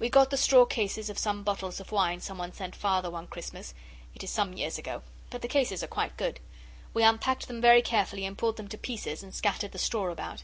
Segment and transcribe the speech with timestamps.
[0.00, 3.72] We got the straw cases of some bottles of wine someone sent Father one Christmas
[4.16, 6.40] it is some years ago, but the cases are quite good.
[6.92, 10.42] We unpacked them very carefully and pulled them to pieces and scattered the straw about.